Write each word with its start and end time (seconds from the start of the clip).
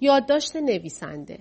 یادداشت 0.00 0.56
نویسنده 0.56 1.38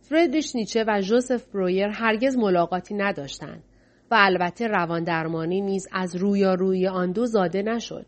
فردریش 0.00 0.56
نیچه 0.56 0.84
و 0.88 1.00
جوزف 1.00 1.46
برویر 1.46 1.88
هرگز 1.88 2.36
ملاقاتی 2.36 2.94
نداشتند 2.94 3.62
و 4.10 4.16
البته 4.18 4.66
روان 4.66 5.04
درمانی 5.04 5.60
نیز 5.60 5.88
از 5.92 6.16
روی 6.16 6.88
آن 6.88 7.12
دو 7.12 7.26
زاده 7.26 7.62
نشد. 7.62 8.06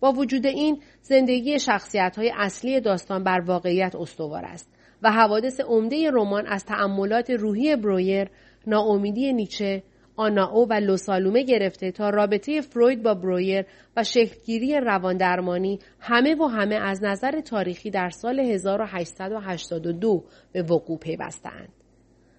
با 0.00 0.12
وجود 0.12 0.46
این 0.46 0.82
زندگی 1.02 1.58
شخصیت 1.58 2.14
های 2.16 2.32
اصلی 2.36 2.80
داستان 2.80 3.24
بر 3.24 3.40
واقعیت 3.40 3.94
استوار 3.94 4.44
است 4.44 4.70
و 5.02 5.12
حوادث 5.12 5.60
عمده 5.60 6.10
رمان 6.10 6.46
از 6.46 6.64
تأملات 6.64 7.30
روحی 7.30 7.76
برویر، 7.76 8.30
ناامیدی 8.66 9.32
نیچه، 9.32 9.82
آناو 10.16 10.68
و 10.68 10.72
لوسالومه 10.72 11.42
گرفته 11.42 11.90
تا 11.90 12.10
رابطه 12.10 12.60
فروید 12.60 13.02
با 13.02 13.14
برویر 13.14 13.64
و 13.96 14.04
شکلگیری 14.04 14.80
رواندرمانی 14.80 15.78
همه 16.00 16.34
و 16.34 16.44
همه 16.44 16.74
از 16.74 17.04
نظر 17.04 17.40
تاریخی 17.40 17.90
در 17.90 18.10
سال 18.10 18.40
1882 18.40 20.24
به 20.52 20.62
وقوع 20.62 20.98
پیوستند. 20.98 21.68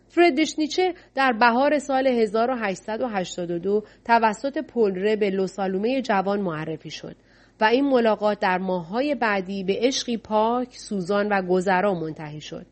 فردریش 0.09 0.59
نیچه 0.59 0.93
در 1.15 1.31
بهار 1.31 1.79
سال 1.79 2.07
1882 2.07 3.83
توسط 4.05 4.57
پولره 4.57 5.15
به 5.15 5.29
لوسالومه 5.29 6.01
جوان 6.01 6.41
معرفی 6.41 6.89
شد 6.89 7.15
و 7.61 7.63
این 7.63 7.85
ملاقات 7.85 8.39
در 8.39 8.57
ماههای 8.57 9.15
بعدی 9.15 9.63
به 9.63 9.77
عشقی 9.79 10.17
پاک، 10.17 10.67
سوزان 10.71 11.27
و 11.29 11.41
گذرا 11.41 11.93
منتهی 11.93 12.41
شد. 12.41 12.65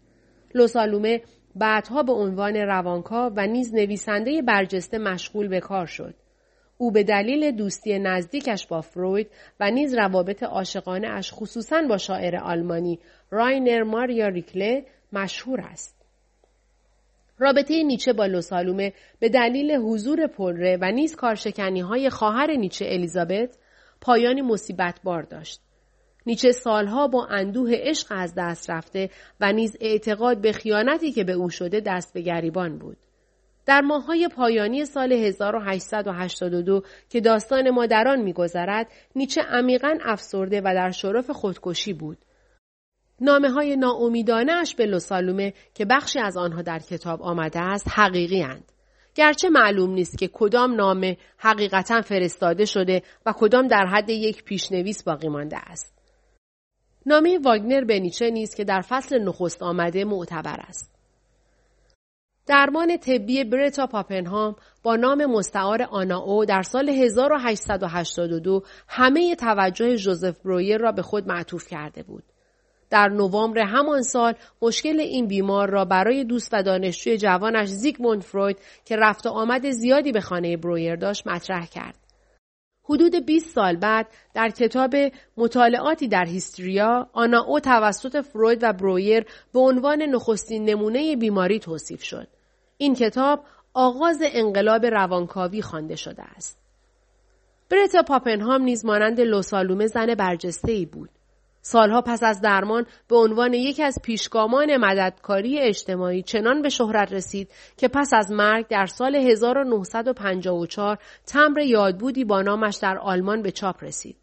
لوسالومه 0.55 1.21
بعدها 1.55 2.03
به 2.03 2.13
عنوان 2.13 2.55
روانکا 2.55 3.31
و 3.35 3.47
نیز 3.47 3.73
نویسنده 3.73 4.41
برجسته 4.41 4.97
مشغول 4.97 5.47
به 5.47 5.59
کار 5.59 5.85
شد. 5.85 6.15
او 6.77 6.91
به 6.91 7.03
دلیل 7.03 7.51
دوستی 7.51 7.99
نزدیکش 7.99 8.67
با 8.67 8.81
فروید 8.81 9.29
و 9.59 9.71
نیز 9.71 9.93
روابط 9.93 10.43
عاشقانه 10.43 11.07
اش 11.07 11.33
خصوصا 11.33 11.81
با 11.89 11.97
شاعر 11.97 12.35
آلمانی 12.35 12.99
راینر 13.31 13.83
ماریا 13.83 14.27
ریکله 14.27 14.85
مشهور 15.13 15.61
است. 15.61 15.95
رابطه 17.39 17.83
نیچه 17.83 18.13
با 18.13 18.25
لوسالومه 18.25 18.93
به 19.19 19.29
دلیل 19.29 19.71
حضور 19.71 20.27
پلره 20.27 20.77
و 20.81 20.91
نیز 20.91 21.15
کارشکنی 21.15 21.81
های 21.81 22.09
خواهر 22.09 22.51
نیچه 22.51 22.85
الیزابت 22.85 23.57
پایانی 24.01 24.41
مصیبت 24.41 24.99
بار 25.03 25.23
داشت. 25.23 25.61
نیچه 26.25 26.51
سالها 26.51 27.07
با 27.07 27.25
اندوه 27.25 27.71
عشق 27.73 28.07
از 28.09 28.33
دست 28.37 28.69
رفته 28.69 29.09
و 29.41 29.51
نیز 29.53 29.77
اعتقاد 29.81 30.41
به 30.41 30.51
خیانتی 30.51 31.11
که 31.11 31.23
به 31.23 31.33
او 31.33 31.49
شده 31.49 31.79
دست 31.79 32.13
به 32.13 32.21
گریبان 32.21 32.77
بود. 32.77 32.97
در 33.65 33.81
ماههای 33.81 34.29
پایانی 34.35 34.85
سال 34.85 35.11
1882 35.13 36.81
که 37.09 37.21
داستان 37.21 37.69
ما 37.69 37.85
در 37.85 38.15
میگذرد 38.15 38.87
نیچه 39.15 39.41
عمیقا 39.41 39.97
افسرده 40.05 40.61
و 40.61 40.73
در 40.75 40.91
شرف 40.91 41.29
خودکشی 41.29 41.93
بود 41.93 42.17
نامه 43.21 43.49
های 43.49 43.75
ناامیدانه 43.75 44.51
اش 44.51 44.75
به 44.75 44.85
لوسالومه 44.85 45.53
که 45.73 45.85
بخشی 45.85 46.19
از 46.19 46.37
آنها 46.37 46.61
در 46.61 46.79
کتاب 46.79 47.21
آمده 47.21 47.59
است 47.59 47.87
حقیقی 47.89 48.43
اند. 48.43 48.71
گرچه 49.15 49.49
معلوم 49.49 49.93
نیست 49.93 50.17
که 50.17 50.29
کدام 50.33 50.75
نامه 50.75 51.17
حقیقتا 51.37 52.01
فرستاده 52.01 52.65
شده 52.65 53.01
و 53.25 53.33
کدام 53.37 53.67
در 53.67 53.85
حد 53.85 54.09
یک 54.09 54.43
پیشنویس 54.43 55.03
باقی 55.03 55.27
مانده 55.27 55.57
است. 55.57 55.95
نامه 57.05 57.39
واگنر 57.43 57.83
به 57.83 57.99
نیچه 57.99 58.29
نیست 58.29 58.55
که 58.55 58.63
در 58.63 58.81
فصل 58.81 59.19
نخست 59.19 59.63
آمده 59.63 60.05
معتبر 60.05 60.59
است. 60.59 60.95
درمان 62.47 62.97
طبی 62.97 63.43
برتا 63.43 63.87
پاپنهام 63.87 64.55
با 64.83 64.95
نام 64.95 65.25
مستعار 65.25 65.81
آناو 65.81 66.45
در 66.45 66.61
سال 66.61 66.89
1882 66.89 68.63
همه 68.87 69.35
توجه 69.35 69.97
جوزف 69.97 70.39
برویر 70.39 70.77
را 70.77 70.91
به 70.91 71.01
خود 71.01 71.27
معطوف 71.27 71.67
کرده 71.67 72.03
بود. 72.03 72.23
در 72.89 73.07
نوامبر 73.07 73.61
همان 73.61 74.01
سال 74.01 74.33
مشکل 74.61 74.99
این 74.99 75.27
بیمار 75.27 75.69
را 75.69 75.85
برای 75.85 76.23
دوست 76.23 76.53
و 76.53 76.63
دانشجوی 76.63 77.17
جوانش 77.17 77.67
زیگموند 77.67 78.21
فروید 78.21 78.57
که 78.85 78.95
رفت 78.95 79.25
و 79.25 79.29
آمد 79.29 79.71
زیادی 79.71 80.11
به 80.11 80.21
خانه 80.21 80.57
برویر 80.57 80.95
داشت 80.95 81.27
مطرح 81.27 81.65
کرد. 81.65 82.04
حدود 82.89 83.25
20 83.25 83.55
سال 83.55 83.75
بعد 83.75 84.07
در 84.33 84.49
کتاب 84.49 84.95
مطالعاتی 85.37 86.07
در 86.07 86.25
هیستریا 86.25 87.09
آنا 87.13 87.43
او 87.43 87.59
توسط 87.59 88.21
فروید 88.21 88.59
و 88.63 88.73
برویر 88.73 89.25
به 89.53 89.59
عنوان 89.59 90.01
نخستین 90.01 90.65
نمونه 90.65 91.15
بیماری 91.15 91.59
توصیف 91.59 92.03
شد. 92.03 92.27
این 92.77 92.95
کتاب 92.95 93.43
آغاز 93.73 94.17
انقلاب 94.21 94.85
روانکاوی 94.85 95.61
خوانده 95.61 95.95
شده 95.95 96.23
است. 96.23 96.57
برتا 97.69 98.01
پاپنهام 98.01 98.61
نیز 98.61 98.85
مانند 98.85 99.21
لوسالومه 99.21 99.87
زن 99.87 100.15
برجسته 100.15 100.71
ای 100.71 100.85
بود. 100.85 101.09
سالها 101.67 102.01
پس 102.01 102.23
از 102.23 102.41
درمان 102.41 102.85
به 103.07 103.15
عنوان 103.15 103.53
یکی 103.53 103.83
از 103.83 103.97
پیشگامان 104.03 104.77
مددکاری 104.77 105.59
اجتماعی 105.59 106.23
چنان 106.23 106.61
به 106.61 106.69
شهرت 106.69 107.13
رسید 107.13 107.51
که 107.77 107.87
پس 107.87 108.09
از 108.13 108.31
مرگ 108.31 108.67
در 108.67 108.85
سال 108.85 109.15
1954 109.15 110.97
تمر 111.25 111.59
یادبودی 111.59 112.23
با 112.23 112.41
نامش 112.41 112.75
در 112.75 112.97
آلمان 112.97 113.41
به 113.41 113.51
چاپ 113.51 113.83
رسید. 113.83 114.15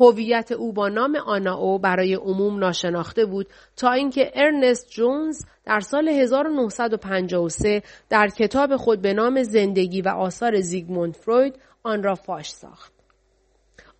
هویت 0.00 0.52
او 0.52 0.72
با 0.72 0.88
نام 0.88 1.16
آناو 1.16 1.78
برای 1.78 2.14
عموم 2.14 2.58
ناشناخته 2.58 3.26
بود 3.26 3.46
تا 3.76 3.92
اینکه 3.92 4.32
ارنست 4.34 4.90
جونز 4.90 5.44
در 5.64 5.80
سال 5.80 6.08
1953 6.08 7.82
در 8.08 8.28
کتاب 8.28 8.76
خود 8.76 9.02
به 9.02 9.14
نام 9.14 9.42
زندگی 9.42 10.02
و 10.02 10.08
آثار 10.08 10.60
زیگموند 10.60 11.14
فروید 11.14 11.58
آن 11.82 12.02
را 12.02 12.14
فاش 12.14 12.50
ساخت. 12.50 13.01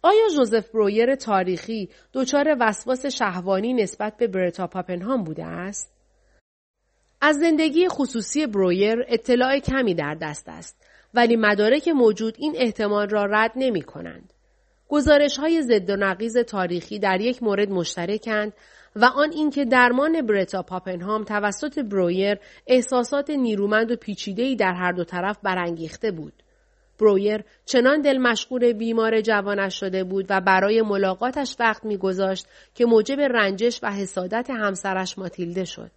آیا 0.02 0.28
جوزف 0.36 0.68
برویر 0.68 1.14
تاریخی 1.14 1.88
دچار 2.12 2.56
وسواس 2.60 3.06
شهوانی 3.06 3.74
نسبت 3.74 4.16
به 4.16 4.26
برتا 4.26 4.66
پاپنهام 4.66 5.24
بوده 5.24 5.44
است؟ 5.44 5.92
از 7.20 7.36
زندگی 7.36 7.88
خصوصی 7.88 8.46
برویر 8.46 9.04
اطلاع 9.08 9.58
کمی 9.58 9.94
در 9.94 10.14
دست 10.14 10.48
است 10.48 10.86
ولی 11.14 11.36
مدارک 11.36 11.88
موجود 11.88 12.34
این 12.38 12.54
احتمال 12.56 13.08
را 13.08 13.24
رد 13.24 13.52
نمی 13.56 13.82
کنند. 13.82 14.32
گزارش 14.88 15.38
های 15.38 15.62
ضد 15.62 15.90
و 15.90 15.96
نقیز 15.96 16.38
تاریخی 16.38 16.98
در 16.98 17.20
یک 17.20 17.42
مورد 17.42 17.70
مشترکند 17.70 18.52
و 18.96 19.04
آن 19.04 19.32
اینکه 19.32 19.64
درمان 19.64 20.26
برتا 20.26 20.62
پاپنهام 20.62 21.24
توسط 21.24 21.78
برویر 21.78 22.38
احساسات 22.66 23.30
نیرومند 23.30 23.90
و 23.90 23.96
پیچیده‌ای 23.96 24.56
در 24.56 24.72
هر 24.72 24.92
دو 24.92 25.04
طرف 25.04 25.38
برانگیخته 25.42 26.10
بود. 26.10 26.42
برویر 27.02 27.44
چنان 27.64 28.00
دل 28.00 28.18
مشغول 28.18 28.72
بیمار 28.72 29.20
جوانش 29.20 29.80
شده 29.80 30.04
بود 30.04 30.26
و 30.28 30.40
برای 30.40 30.82
ملاقاتش 30.82 31.56
وقت 31.60 31.84
میگذاشت 31.84 32.46
که 32.74 32.86
موجب 32.86 33.20
رنجش 33.20 33.80
و 33.82 33.90
حسادت 33.90 34.50
همسرش 34.50 35.18
ماتیلده 35.18 35.64
شد. 35.64 35.90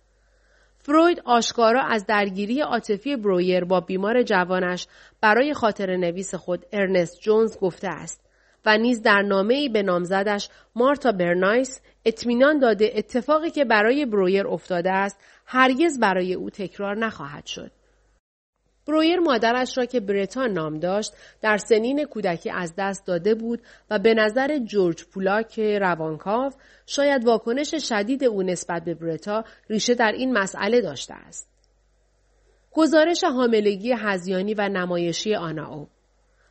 فروید 0.80 1.22
آشکارا 1.26 1.82
از 1.82 2.06
درگیری 2.06 2.62
عاطفی 2.62 3.16
برویر 3.16 3.64
با 3.64 3.80
بیمار 3.80 4.24
جوانش 4.24 4.88
برای 5.22 5.54
خاطر 5.54 5.96
نویس 5.96 6.36
خود 6.36 6.66
ارنست 6.74 7.20
جونز 7.20 7.58
گفته 7.58 7.88
است 7.88 8.22
و 8.66 8.78
نیز 8.78 9.02
در 9.02 9.22
نامه 9.22 9.70
به 9.70 9.84
نامزدش 9.84 10.50
مارتا 10.76 11.12
برنایس 11.12 11.82
اطمینان 12.06 12.60
داده 12.60 12.92
اتفاقی 12.96 13.50
که 13.50 13.66
برای 13.66 14.06
برویر 14.06 14.48
افتاده 14.48 14.92
است 14.92 15.20
هرگز 15.46 16.00
برای 16.00 16.34
او 16.34 16.50
تکرار 16.50 16.98
نخواهد 16.98 17.46
شد. 17.46 17.72
برویر 18.88 19.19
مادرش 19.19 19.78
را 19.78 19.85
که 19.85 20.00
برتان 20.00 20.51
نام 20.51 20.79
داشت 20.79 21.13
در 21.41 21.57
سنین 21.57 22.06
کودکی 22.06 22.50
از 22.50 22.73
دست 22.78 23.07
داده 23.07 23.35
بود 23.35 23.62
و 23.90 24.00
به 24.00 24.13
نظر 24.13 24.57
جورج 24.57 25.03
پولاک 25.03 25.59
روانکاو 25.59 26.51
شاید 26.85 27.25
واکنش 27.25 27.75
شدید 27.75 28.24
او 28.24 28.44
نسبت 28.44 28.84
به 28.84 28.94
برتا 28.94 29.44
ریشه 29.69 29.95
در 29.95 30.12
این 30.12 30.34
مسئله 30.34 30.81
داشته 30.81 31.13
است. 31.13 31.50
گزارش 32.72 33.24
حاملگی 33.24 33.94
هزیانی 33.97 34.53
و 34.53 34.69
نمایشی 34.69 35.35
آناو 35.35 35.88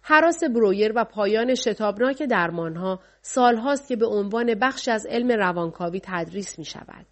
حراس 0.02 0.44
برویر 0.44 0.92
و 0.96 1.04
پایان 1.04 1.54
شتابناک 1.54 2.22
درمانها 2.22 3.00
سالهاست 3.22 3.88
که 3.88 3.96
به 3.96 4.06
عنوان 4.06 4.54
بخشی 4.54 4.90
از 4.90 5.06
علم 5.06 5.32
روانکاوی 5.32 6.00
تدریس 6.04 6.58
می 6.58 6.64
شود. 6.64 7.06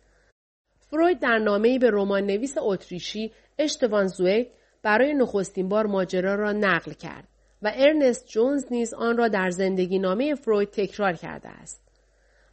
فروید 0.90 1.20
در 1.20 1.38
نامه‌ای 1.38 1.78
به 1.78 1.90
رمان 1.92 2.26
نویس 2.26 2.54
اتریشی 2.58 3.32
اشتوان 3.58 4.06
زویگ 4.06 4.46
برای 4.82 5.14
نخستین 5.14 5.68
بار 5.68 5.86
ماجرا 5.86 6.34
را 6.34 6.52
نقل 6.52 6.92
کرد 6.92 7.28
و 7.62 7.72
ارنست 7.74 8.26
جونز 8.26 8.64
نیز 8.70 8.94
آن 8.94 9.16
را 9.16 9.28
در 9.28 9.50
زندگی 9.50 9.98
نامه 9.98 10.34
فروید 10.34 10.70
تکرار 10.70 11.12
کرده 11.12 11.48
است. 11.48 11.82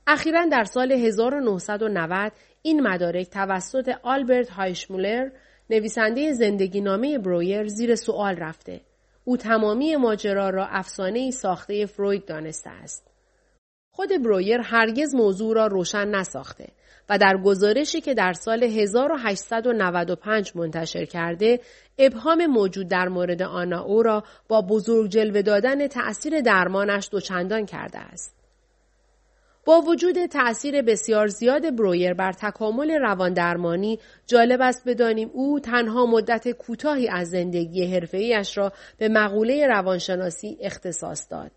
اخیرا 0.08 0.46
در 0.46 0.64
سال 0.64 0.92
1990 0.92 2.32
این 2.62 2.82
مدارک 2.82 3.30
توسط 3.30 3.96
آلبرت 4.04 4.50
هایشمولر 4.50 5.30
نویسنده 5.70 6.34
زندگی 6.34 6.82
نامه 6.82 7.18
برویر 7.18 7.68
زیر 7.68 7.96
سوال 7.96 8.36
رفته. 8.36 8.82
او 9.24 9.38
تمامی 9.38 9.96
ماجرا 9.96 10.50
را 10.50 10.66
افسانه 10.66 11.32
ساخته 11.32 11.86
فروید 11.86 12.26
دانسته 12.26 12.70
است. 12.70 13.09
خود 14.00 14.24
برویر 14.24 14.62
هرگز 14.62 15.16
موضوع 15.16 15.56
را 15.56 15.68
روشن 15.68 16.08
نساخته 16.08 16.68
و 17.10 17.18
در 17.18 17.38
گزارشی 17.38 18.02
که 18.02 18.14
در 18.14 18.34
سال 18.34 18.64
1895 18.64 20.52
منتشر 20.56 21.06
کرده 21.06 21.60
ابهام 21.98 22.46
موجود 22.46 22.88
در 22.88 23.08
مورد 23.08 23.42
آنا 23.42 23.82
او 23.84 24.04
را 24.04 24.24
با 24.48 24.62
بزرگ 24.62 25.12
جلوه 25.12 25.42
دادن 25.42 25.88
تأثیر 25.88 26.42
درمانش 26.42 27.10
دوچندان 27.12 27.66
کرده 27.66 28.00
است. 28.00 28.36
با 29.66 29.82
وجود 29.82 30.26
تأثیر 30.26 30.82
بسیار 30.82 31.28
زیاد 31.28 31.76
برویر 31.76 32.14
بر 32.14 32.32
تکامل 32.32 32.92
رواندرمانی 32.92 34.00
جالب 34.28 34.62
است 34.62 34.84
بدانیم 34.86 35.30
او 35.34 35.60
تنها 35.60 36.06
مدت 36.06 36.52
کوتاهی 36.52 37.10
از 37.10 37.30
زندگی 37.30 37.94
حرفه‌ایش 37.94 38.58
را 38.58 38.74
به 38.98 39.10
مقوله 39.10 39.68
روانشناسی 39.68 40.58
اختصاص 40.62 41.28
داد. 41.32 41.52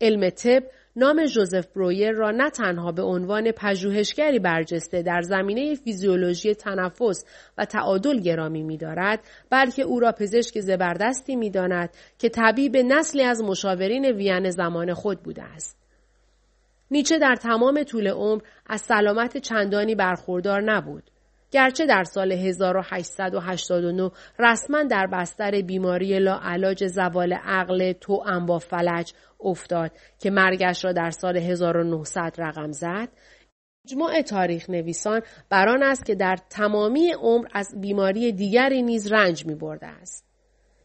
علم 0.00 0.30
طب 0.30 0.62
نام 0.96 1.24
جوزف 1.24 1.66
برویر 1.66 2.12
را 2.12 2.30
نه 2.30 2.50
تنها 2.50 2.92
به 2.92 3.02
عنوان 3.02 3.52
پژوهشگری 3.52 4.38
برجسته 4.38 5.02
در 5.02 5.22
زمینه 5.22 5.74
فیزیولوژی 5.74 6.54
تنفس 6.54 7.24
و 7.58 7.64
تعادل 7.64 8.20
گرامی 8.20 8.62
می‌دارد 8.62 9.24
بلکه 9.50 9.82
او 9.82 10.00
را 10.00 10.12
پزشک 10.12 10.60
زبردستی 10.60 11.36
می‌داند 11.36 11.90
که 12.18 12.28
طبیب 12.28 12.76
نسلی 12.76 13.22
از 13.22 13.42
مشاورین 13.42 14.04
وین 14.04 14.50
زمان 14.50 14.94
خود 14.94 15.22
بوده 15.22 15.42
است 15.42 15.86
نیچه 16.90 17.18
در 17.18 17.34
تمام 17.34 17.82
طول 17.82 18.08
عمر 18.08 18.42
از 18.66 18.80
سلامت 18.80 19.36
چندانی 19.36 19.94
برخوردار 19.94 20.62
نبود. 20.62 21.10
گرچه 21.56 21.86
در 21.86 22.04
سال 22.04 22.32
1889 22.32 24.10
رسما 24.38 24.82
در 24.82 25.06
بستر 25.06 25.60
بیماری 25.60 26.18
لاعلاج 26.18 26.86
زوال 26.86 27.32
عقل 27.32 27.92
تو 27.92 28.24
با 28.48 28.58
فلج 28.58 29.12
افتاد 29.40 29.90
که 30.18 30.30
مرگش 30.30 30.84
را 30.84 30.92
در 30.92 31.10
سال 31.10 31.36
1900 31.36 32.34
رقم 32.38 32.72
زد 32.72 33.08
اجماع 33.86 34.22
تاریخ 34.22 34.70
نویسان 34.70 35.22
بران 35.50 35.82
است 35.82 36.06
که 36.06 36.14
در 36.14 36.36
تمامی 36.50 37.12
عمر 37.12 37.46
از 37.52 37.80
بیماری 37.80 38.32
دیگری 38.32 38.82
نیز 38.82 39.12
رنج 39.12 39.46
می 39.46 39.54
برده 39.54 39.86
است. 39.86 40.26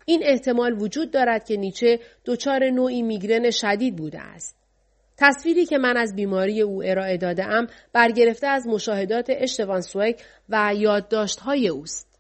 این 0.06 0.22
احتمال 0.26 0.82
وجود 0.82 1.12
دارد 1.12 1.46
که 1.46 1.58
نیچه 1.58 2.00
دچار 2.26 2.70
نوعی 2.70 3.02
میگرن 3.02 3.52
شدید 3.52 3.96
بوده 3.96 4.20
است. 4.20 4.61
تصویری 5.22 5.66
که 5.66 5.78
من 5.78 5.98
از 5.98 6.16
بیماری 6.16 6.62
او 6.62 6.84
ارائه 6.84 7.18
داده 7.18 7.46
ام 7.46 7.68
برگرفته 7.94 8.48
از 8.48 8.68
مشاهدات 8.68 9.26
اشتوان 9.30 9.82
سویک 9.82 10.24
و 10.50 10.74
یادداشت‌های 10.76 11.68
اوست. 11.68 12.20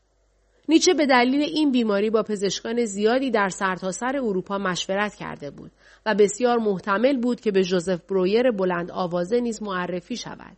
نیچه 0.70 0.94
به 0.94 1.06
دلیل 1.06 1.42
این 1.42 1.72
بیماری 1.72 2.10
با 2.10 2.24
پزشکان 2.24 2.86
زیادی 2.86 3.32
در 3.32 3.50
سرتاسر 3.50 4.12
سر 4.12 4.18
اروپا 4.18 4.58
مشورت 4.58 5.16
کرده 5.16 5.52
بود 5.52 5.72
و 6.06 6.16
بسیار 6.16 6.58
محتمل 6.58 7.18
بود 7.18 7.42
که 7.42 7.52
به 7.52 7.64
جوزف 7.64 8.02
برویر 8.02 8.52
بلند 8.52 8.92
آوازه 8.92 9.40
نیز 9.40 9.64
معرفی 9.64 10.18
شود. 10.18 10.58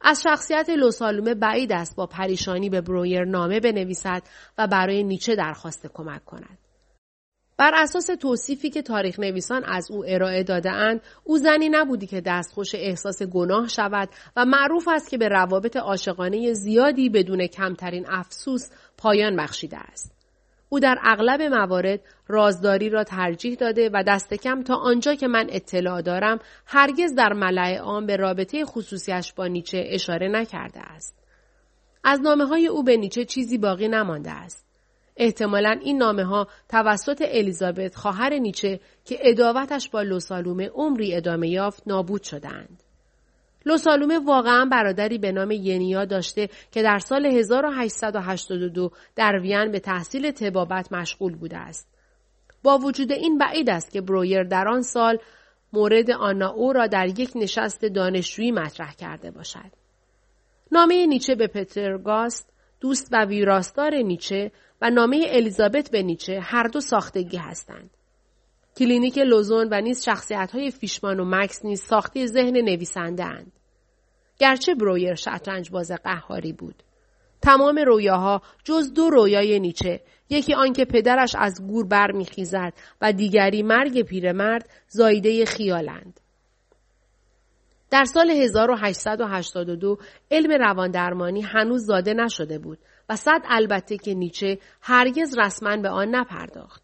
از 0.00 0.22
شخصیت 0.22 0.70
لوسالومه 0.70 1.34
بعید 1.34 1.72
است 1.72 1.96
با 1.96 2.06
پریشانی 2.06 2.70
به 2.70 2.80
برویر 2.80 3.24
نامه 3.24 3.60
بنویسد 3.60 4.22
و 4.58 4.66
برای 4.66 5.02
نیچه 5.02 5.34
درخواست 5.34 5.86
کمک 5.94 6.24
کند. 6.24 6.58
بر 7.58 7.72
اساس 7.74 8.06
توصیفی 8.06 8.70
که 8.70 8.82
تاریخ 8.82 9.20
نویسان 9.20 9.64
از 9.64 9.90
او 9.90 10.04
ارائه 10.08 10.42
داده 10.42 10.70
اند، 10.70 11.00
او 11.24 11.38
زنی 11.38 11.68
نبودی 11.68 12.06
که 12.06 12.20
دستخوش 12.20 12.74
احساس 12.74 13.22
گناه 13.22 13.68
شود 13.68 14.08
و 14.36 14.44
معروف 14.44 14.88
است 14.88 15.10
که 15.10 15.18
به 15.18 15.28
روابط 15.28 15.76
عاشقانه 15.76 16.52
زیادی 16.52 17.08
بدون 17.08 17.46
کمترین 17.46 18.06
افسوس 18.08 18.70
پایان 18.98 19.36
بخشیده 19.36 19.76
است. 19.76 20.14
او 20.68 20.80
در 20.80 20.98
اغلب 21.02 21.42
موارد 21.42 22.00
رازداری 22.28 22.88
را 22.88 23.04
ترجیح 23.04 23.54
داده 23.54 23.90
و 23.92 24.04
دست 24.06 24.34
کم 24.34 24.62
تا 24.62 24.74
آنجا 24.74 25.14
که 25.14 25.28
من 25.28 25.46
اطلاع 25.48 26.02
دارم 26.02 26.38
هرگز 26.66 27.14
در 27.14 27.32
ملع 27.32 27.78
عام 27.78 28.06
به 28.06 28.16
رابطه 28.16 28.64
خصوصیش 28.64 29.32
با 29.32 29.46
نیچه 29.46 29.84
اشاره 29.86 30.28
نکرده 30.28 30.80
است. 30.80 31.14
از 32.04 32.20
نامه 32.20 32.44
های 32.44 32.66
او 32.66 32.82
به 32.82 32.96
نیچه 32.96 33.24
چیزی 33.24 33.58
باقی 33.58 33.88
نمانده 33.88 34.30
است. 34.30 34.73
احتمالا 35.16 35.78
این 35.82 35.98
نامه 35.98 36.24
ها 36.24 36.48
توسط 36.68 37.22
الیزابت 37.28 37.94
خواهر 37.94 38.38
نیچه 38.38 38.80
که 39.04 39.18
اداوتش 39.20 39.88
با 39.88 40.02
لوسالومه 40.02 40.68
عمری 40.68 41.14
ادامه 41.14 41.48
یافت 41.48 41.82
نابود 41.86 42.22
شدند. 42.22 42.82
لوسالومه 43.66 44.18
واقعا 44.18 44.64
برادری 44.64 45.18
به 45.18 45.32
نام 45.32 45.50
ینیا 45.50 46.04
داشته 46.04 46.48
که 46.72 46.82
در 46.82 46.98
سال 46.98 47.26
1882 47.26 48.90
در 49.16 49.38
وین 49.38 49.70
به 49.70 49.80
تحصیل 49.80 50.30
تبابت 50.30 50.92
مشغول 50.92 51.36
بوده 51.36 51.56
است. 51.56 51.88
با 52.62 52.78
وجود 52.78 53.12
این 53.12 53.38
بعید 53.38 53.70
است 53.70 53.92
که 53.92 54.00
برویر 54.00 54.42
در 54.42 54.68
آن 54.68 54.82
سال 54.82 55.18
مورد 55.72 56.10
آنا 56.10 56.50
او 56.50 56.72
را 56.72 56.86
در 56.86 57.06
یک 57.06 57.30
نشست 57.34 57.84
دانشجویی 57.84 58.52
مطرح 58.52 58.94
کرده 58.94 59.30
باشد. 59.30 59.70
نامه 60.72 61.06
نیچه 61.06 61.34
به 61.34 61.46
پترگاست 61.46 62.53
دوست 62.84 63.08
و 63.12 63.24
ویراستار 63.24 63.94
نیچه 63.94 64.50
و 64.80 64.90
نامه 64.90 65.26
الیزابت 65.28 65.90
به 65.90 66.02
نیچه 66.02 66.40
هر 66.40 66.62
دو 66.62 66.80
ساختگی 66.80 67.36
هستند. 67.36 67.90
کلینیک 68.76 69.18
لوزون 69.18 69.68
و 69.70 69.80
نیز 69.80 70.04
شخصیت 70.04 70.50
های 70.52 70.70
فیشمان 70.70 71.20
و 71.20 71.24
مکس 71.24 71.64
نیز 71.64 71.82
ساخته 71.82 72.26
ذهن 72.26 72.56
نویسنده 72.56 73.24
اند. 73.24 73.52
گرچه 74.38 74.74
برویر 74.74 75.14
شطرنج 75.14 75.70
باز 75.70 75.92
قهاری 75.92 76.52
بود. 76.52 76.82
تمام 77.42 77.78
رویاها 77.78 78.42
جز 78.64 78.92
دو 78.92 79.10
رویای 79.10 79.60
نیچه 79.60 80.00
یکی 80.30 80.54
آنکه 80.54 80.84
پدرش 80.84 81.34
از 81.38 81.66
گور 81.66 81.86
برمیخیزد 81.86 82.72
و 83.00 83.12
دیگری 83.12 83.62
مرگ 83.62 84.02
پیرمرد 84.02 84.68
زایده 84.88 85.44
خیالند. 85.44 86.20
در 87.90 88.04
سال 88.04 88.30
1882 88.30 89.98
علم 90.30 90.62
رواندرمانی 90.62 91.40
هنوز 91.40 91.86
زاده 91.86 92.14
نشده 92.14 92.58
بود 92.58 92.78
و 93.08 93.16
صد 93.16 93.40
البته 93.44 93.96
که 93.96 94.14
نیچه 94.14 94.58
هرگز 94.80 95.38
رسما 95.38 95.76
به 95.76 95.88
آن 95.88 96.14
نپرداخت. 96.14 96.82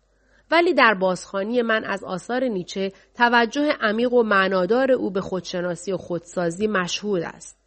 ولی 0.51 0.75
در 0.75 0.95
بازخانی 0.95 1.63
من 1.63 1.85
از 1.85 2.05
آثار 2.05 2.45
نیچه 2.45 2.93
توجه 3.15 3.73
عمیق 3.81 4.13
و 4.13 4.23
معنادار 4.23 4.93
او 4.93 5.11
به 5.11 5.21
خودشناسی 5.21 5.93
و 5.93 5.97
خودسازی 5.97 6.67
مشهود 6.67 7.23
است. 7.23 7.61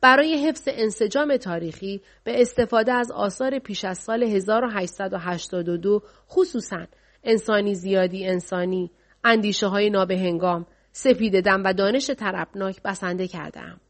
برای 0.00 0.46
حفظ 0.48 0.68
انسجام 0.72 1.36
تاریخی 1.36 2.02
به 2.24 2.40
استفاده 2.40 2.92
از 2.92 3.10
آثار 3.10 3.58
پیش 3.58 3.84
از 3.84 3.98
سال 3.98 4.22
1882 4.22 6.02
خصوصا 6.30 6.86
انسانی 7.24 7.74
زیادی 7.74 8.26
انسانی، 8.26 8.90
اندیشه 9.24 9.66
های 9.66 9.90
نابهنگام، 9.90 10.66
سپیددم 10.92 11.62
و 11.64 11.72
دانش 11.72 12.10
طربناک 12.10 12.82
بسنده 12.82 13.28
کردم. 13.28 13.80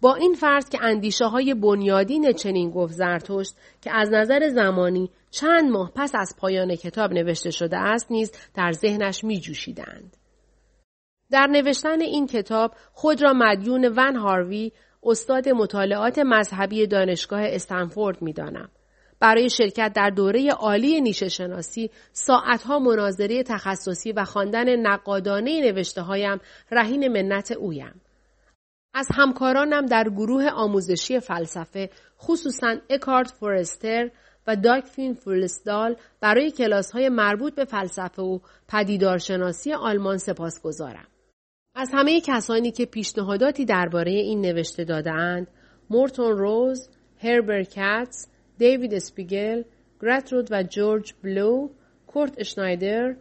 با 0.00 0.14
این 0.14 0.34
فرض 0.34 0.68
که 0.68 0.78
اندیشه 0.82 1.24
های 1.24 1.54
بنیادین 1.54 2.32
چنین 2.32 2.70
گفت 2.70 2.92
زرتشت 2.92 3.56
که 3.80 3.92
از 3.92 4.10
نظر 4.12 4.48
زمانی 4.48 5.10
چند 5.30 5.70
ماه 5.70 5.92
پس 5.94 6.12
از 6.14 6.34
پایان 6.38 6.76
کتاب 6.76 7.12
نوشته 7.12 7.50
شده 7.50 7.76
است 7.76 8.10
نیز 8.10 8.32
در 8.54 8.72
ذهنش 8.72 9.24
می 9.24 9.40
جوشیدند. 9.40 10.16
در 11.30 11.46
نوشتن 11.46 12.00
این 12.00 12.26
کتاب 12.26 12.74
خود 12.92 13.22
را 13.22 13.32
مدیون 13.32 13.92
ون 13.96 14.16
هاروی 14.16 14.72
استاد 15.02 15.48
مطالعات 15.48 16.18
مذهبی 16.18 16.86
دانشگاه 16.86 17.40
استنفورد 17.44 18.22
می 18.22 18.32
دانم. 18.32 18.70
برای 19.20 19.50
شرکت 19.50 19.92
در 19.96 20.10
دوره 20.10 20.50
عالی 20.50 21.00
نیشه 21.00 21.28
شناسی 21.28 21.90
ساعتها 22.12 22.78
مناظره 22.78 23.42
تخصصی 23.42 24.12
و 24.12 24.24
خواندن 24.24 24.76
نقادانه 24.76 25.60
نوشته 25.60 26.02
هایم 26.02 26.40
رهین 26.70 27.08
منت 27.08 27.52
اویم. 27.52 28.00
از 28.94 29.08
همکارانم 29.14 29.86
در 29.86 30.04
گروه 30.04 30.48
آموزشی 30.48 31.20
فلسفه 31.20 31.90
خصوصا 32.20 32.76
اکارت 32.90 33.30
فورستر 33.30 34.10
و 34.46 34.56
داگفین 34.56 35.14
فولسدال 35.14 35.96
برای 36.20 36.50
کلاس 36.50 36.90
های 36.90 37.08
مربوط 37.08 37.54
به 37.54 37.64
فلسفه 37.64 38.22
و 38.22 38.38
پدیدارشناسی 38.68 39.72
آلمان 39.72 40.16
سپاسگزارم. 40.18 41.06
از 41.74 41.90
همه 41.94 42.20
کسانی 42.20 42.70
که 42.70 42.86
پیشنهاداتی 42.86 43.64
درباره 43.64 44.12
این 44.12 44.40
نوشته 44.40 44.84
دادهاند، 44.84 45.46
مورتون 45.90 46.38
روز، 46.38 46.88
هربرت 47.22 47.62
کاتس، 47.62 48.28
دیوید 48.58 48.94
اسپیگل، 48.94 49.62
گرترود 50.02 50.48
و 50.50 50.62
جورج 50.62 51.14
بلو، 51.22 51.68
کورت 52.06 52.34
اشنایدر، 52.38 53.16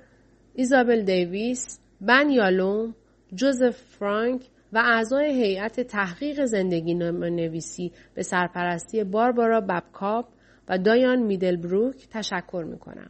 ایزابل 0.53 1.01
دیویس، 1.01 1.79
بن 2.01 2.29
یالوم، 2.29 2.96
جوزف 3.34 3.77
فرانک 3.77 4.41
و 4.74 4.84
اعضای 4.86 5.44
هیئت 5.44 5.79
تحقیق 5.79 6.46
زندگی 6.46 6.94
نویسی 6.94 7.91
به 8.13 8.24
سرپرستی 8.24 9.03
باربارا 9.03 9.62
ببکاپ 9.62 10.25
و 10.70 10.77
دایان 10.77 11.20
میدلبروک 11.20 12.08
تشکر 12.10 12.65
می 12.67 12.79
کنم. 12.79 13.10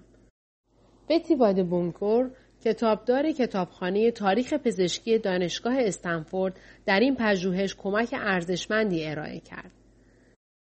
بتی 1.09 1.35
واد 1.35 1.65
بونکور 1.65 2.31
کتابدار 2.63 3.31
کتابخانه 3.31 4.11
تاریخ 4.11 4.53
پزشکی 4.53 5.17
دانشگاه 5.17 5.75
استنفورد 5.77 6.59
در 6.85 6.99
این 6.99 7.15
پژوهش 7.15 7.75
کمک 7.75 8.15
ارزشمندی 8.17 9.05
ارائه 9.05 9.39
کرد. 9.39 9.71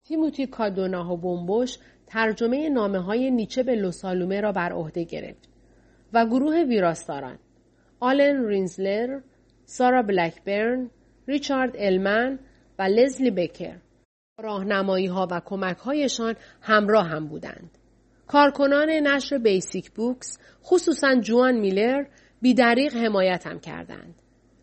تیموتی 0.10 0.48
کادوناه 0.48 1.14
و 1.14 1.18
بومبوش 1.18 1.78
ترجمه 2.08 2.70
نامه 2.70 3.00
های 3.00 3.32
نیچه 3.32 3.64
به 3.64 3.76
لوسالومه 3.76 4.42
را 4.42 4.52
بر 4.52 4.72
عهده 4.74 5.04
گرفت 5.04 5.50
و 6.14 6.26
گروه 6.26 6.64
ویراستاران 6.64 7.40
آلن 8.00 8.46
رینزلر، 8.46 9.20
سارا 9.66 10.02
بلکبرن، 10.02 10.90
ریچارد 11.28 11.76
المن 11.78 12.40
و 12.80 12.84
لزلی 12.84 13.32
بکر 13.32 13.76
راهنمایی 14.40 15.06
ها 15.06 15.28
و 15.32 15.42
کمک 15.46 15.78
هایشان 15.78 16.36
همراه 16.62 17.08
هم 17.08 17.28
بودند. 17.28 17.78
کارکنان 18.28 18.90
نشر 18.90 19.38
بیسیک 19.38 19.92
بوکس 19.92 20.38
خصوصا 20.64 21.16
جوان 21.16 21.60
میلر 21.60 22.06
بیدریق 22.42 22.96
هم 22.96 23.60
کردند. 23.60 24.16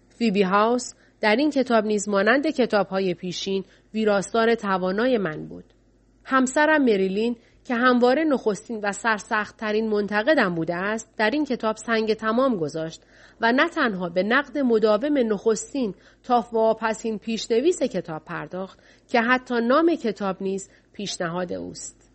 فیبی 0.09 0.43
هاوس، 0.43 0.95
در 1.21 1.37
این 1.37 1.51
کتاب 1.51 1.85
نیز 1.85 2.09
مانند 2.09 2.47
کتابهای 2.47 3.15
پیشین 3.15 3.65
ویراستار 3.95 4.55
توانای 4.55 5.19
من 5.19 5.47
بود. 5.47 5.65
همسرم 6.25 6.85
مریلین 6.85 7.37
که 7.65 7.75
همواره 7.75 8.25
نخستین 8.25 8.81
و 8.83 8.93
سرسختترین 8.93 9.89
منتقدم 9.89 10.55
بوده 10.55 10.75
است 10.75 11.09
در 11.17 11.31
این 11.31 11.45
کتاب 11.45 11.77
سنگ 11.77 12.15
تمام 12.15 12.57
گذاشت 12.57 13.03
و 13.41 13.53
نه 13.53 13.69
تنها 13.69 14.09
به 14.09 14.23
نقد 14.23 14.59
مداوم 14.59 15.19
نخستین 15.33 15.95
تا 16.23 16.47
واپسین 16.53 17.19
پیشنویس 17.19 17.83
کتاب 17.83 18.25
پرداخت 18.25 18.79
که 19.09 19.21
حتی 19.21 19.61
نام 19.61 19.95
کتاب 19.95 20.37
نیز 20.43 20.71
پیشنهاد 20.93 21.53
اوست 21.53 22.06